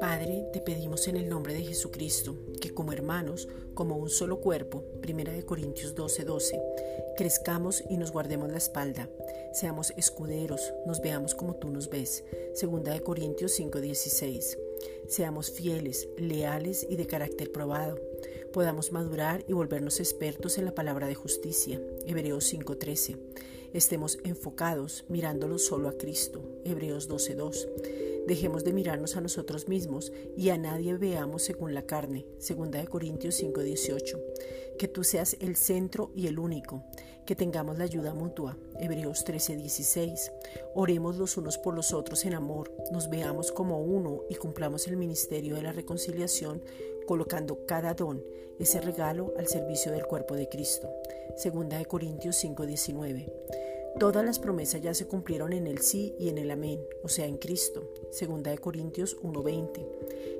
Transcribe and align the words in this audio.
Padre, 0.00 0.46
te 0.52 0.60
pedimos 0.60 1.08
en 1.08 1.16
el 1.16 1.28
nombre 1.28 1.54
de 1.54 1.62
Jesucristo 1.62 2.36
que 2.60 2.74
como 2.74 2.92
hermanos, 2.92 3.48
como 3.74 3.96
un 3.96 4.10
solo 4.10 4.40
cuerpo, 4.40 4.84
1 5.02 5.46
Corintios 5.46 5.94
12:12, 5.94 6.24
12, 6.24 6.62
crezcamos 7.16 7.82
y 7.88 7.96
nos 7.96 8.12
guardemos 8.12 8.50
la 8.50 8.58
espalda, 8.58 9.08
seamos 9.52 9.92
escuderos, 9.96 10.74
nos 10.86 11.00
veamos 11.00 11.34
como 11.34 11.56
tú 11.56 11.70
nos 11.70 11.88
ves, 11.88 12.24
2 12.60 13.00
Corintios 13.00 13.52
5:16, 13.52 14.58
seamos 15.06 15.50
fieles, 15.50 16.08
leales 16.18 16.86
y 16.88 16.96
de 16.96 17.06
carácter 17.06 17.52
probado, 17.52 17.98
podamos 18.52 18.92
madurar 18.92 19.44
y 19.48 19.54
volvernos 19.54 20.00
expertos 20.00 20.58
en 20.58 20.66
la 20.66 20.74
palabra 20.74 21.06
de 21.06 21.14
justicia, 21.14 21.80
Hebreos 22.06 22.44
5:13, 22.44 23.16
estemos 23.72 24.18
enfocados 24.24 25.04
mirándolo 25.08 25.58
solo 25.58 25.88
a 25.88 25.96
Cristo, 25.96 26.42
Hebreos 26.64 27.08
12:2 27.08 27.68
Dejemos 28.28 28.62
de 28.62 28.74
mirarnos 28.74 29.16
a 29.16 29.22
nosotros 29.22 29.68
mismos 29.68 30.12
y 30.36 30.50
a 30.50 30.58
nadie 30.58 30.92
veamos 30.98 31.42
según 31.42 31.72
la 31.72 31.86
carne. 31.86 32.26
2 32.46 32.86
Corintios 32.86 33.36
5:18. 33.36 34.20
Que 34.78 34.86
tú 34.86 35.02
seas 35.02 35.34
el 35.40 35.56
centro 35.56 36.12
y 36.14 36.26
el 36.26 36.38
único. 36.38 36.84
Que 37.24 37.34
tengamos 37.34 37.78
la 37.78 37.84
ayuda 37.84 38.12
mutua. 38.12 38.58
Hebreos 38.78 39.24
13:16. 39.24 40.30
Oremos 40.74 41.16
los 41.16 41.38
unos 41.38 41.56
por 41.56 41.74
los 41.74 41.94
otros 41.94 42.26
en 42.26 42.34
amor. 42.34 42.70
Nos 42.92 43.08
veamos 43.08 43.50
como 43.50 43.80
uno 43.80 44.20
y 44.28 44.34
cumplamos 44.34 44.86
el 44.88 44.98
ministerio 44.98 45.54
de 45.54 45.62
la 45.62 45.72
reconciliación 45.72 46.62
colocando 47.06 47.64
cada 47.64 47.94
don, 47.94 48.22
ese 48.58 48.82
regalo, 48.82 49.32
al 49.38 49.46
servicio 49.46 49.90
del 49.90 50.04
cuerpo 50.04 50.34
de 50.34 50.50
Cristo. 50.50 50.90
2 51.42 51.86
Corintios 51.86 52.36
5:19. 52.36 53.32
Todas 53.98 54.24
las 54.24 54.38
promesas 54.38 54.80
ya 54.80 54.94
se 54.94 55.06
cumplieron 55.06 55.52
en 55.52 55.66
el 55.66 55.78
sí 55.80 56.14
y 56.20 56.28
en 56.28 56.38
el 56.38 56.50
amén, 56.52 56.80
o 57.02 57.08
sea, 57.08 57.26
en 57.26 57.36
Cristo. 57.36 57.92
Segunda 58.10 58.50
de 58.52 58.58
Corintios 58.58 59.16
1:20. 59.22 59.86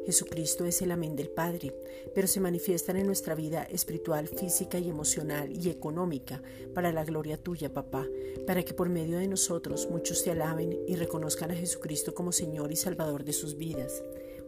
Jesucristo 0.07 0.65
es 0.65 0.81
el 0.81 0.93
amén 0.93 1.17
del 1.17 1.29
Padre, 1.29 1.75
pero 2.15 2.29
se 2.29 2.41
manifiestan 2.41 2.97
en 2.97 3.07
nuestra 3.07 3.35
vida 3.35 3.65
espiritual, 3.65 4.29
física 4.29 4.79
y 4.79 4.89
emocional 4.89 5.53
y 5.53 5.71
económica 5.71 6.41
para 6.73 6.93
la 6.93 7.05
gloria 7.05 7.37
tuya, 7.37 7.73
papá, 7.73 8.07
para 8.47 8.63
que 8.63 8.75
por 8.75 8.89
medio 8.89 9.19
de 9.19 9.29
nosotros 9.29 9.89
muchos 9.91 10.23
te 10.23 10.31
alaben 10.31 10.79
y 10.87 10.95
reconozcan 10.95 11.51
a 11.51 11.57
Jesucristo 11.57 12.15
como 12.15 12.33
Señor 12.33 12.71
y 12.71 12.77
Salvador 12.77 13.25
de 13.25 13.33
sus 13.33 13.57
vidas. 13.57 14.03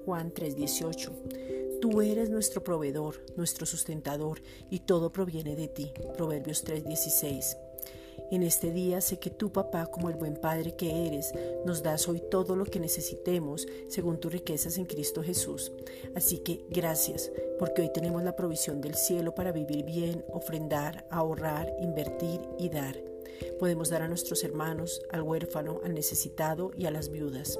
Juan 0.05 0.33
3:18. 0.33 1.13
Tú 1.81 2.01
eres 2.03 2.31
nuestro 2.31 2.63
proveedor, 2.63 3.25
nuestro 3.37 3.67
sustentador, 3.67 4.41
y 4.71 4.81
todo 4.81 5.13
proviene 5.13 5.57
de 5.57 5.69
ti. 5.69 5.93
Proverbios 6.17 6.63
3:16. 6.65 7.57
En 8.31 8.43
este 8.43 8.71
día 8.73 9.01
sé 9.01 9.19
que 9.19 9.31
tú, 9.31 9.51
papá, 9.51 9.87
como 9.87 10.09
el 10.09 10.17
buen 10.17 10.35
padre 10.35 10.77
que 10.77 11.07
eres, 11.07 11.33
nos 11.65 11.83
das 11.83 12.09
hoy 12.09 12.23
todo 12.31 12.57
lo 12.57 12.65
que 12.65 12.81
necesitemos 12.81 13.67
según 13.89 14.19
tus 14.19 14.33
riquezas 14.33 14.79
en 14.79 14.87
Cristo 14.87 15.23
Jesús. 15.23 15.73
Así 16.15 16.39
que 16.39 16.65
gracias, 16.69 17.31
porque 17.59 17.83
hoy 17.83 17.93
tenemos 17.93 18.23
la 18.23 18.37
provisión 18.37 18.81
del 18.81 18.95
cielo 18.95 19.35
para 19.35 19.53
vivir 19.53 19.85
bien, 19.85 20.25
ofrendar, 20.33 21.07
ahorrar, 21.11 21.73
invertir 21.81 22.41
y 22.59 22.69
dar. 22.69 22.97
Podemos 23.59 23.89
dar 23.91 24.03
a 24.03 24.09
nuestros 24.09 24.45
hermanos, 24.45 25.03
al 25.11 25.23
huérfano, 25.23 25.81
al 25.85 25.95
necesitado 25.95 26.71
y 26.77 26.87
a 26.87 26.91
las 26.91 27.11
viudas. 27.11 27.59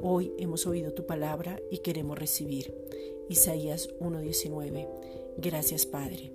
Hoy 0.00 0.32
hemos 0.38 0.66
oído 0.66 0.92
tu 0.92 1.06
palabra 1.06 1.60
y 1.70 1.78
queremos 1.78 2.18
recibir. 2.18 2.74
Isaías 3.28 3.88
1:19. 4.00 4.88
Gracias 5.36 5.86
Padre. 5.86 6.32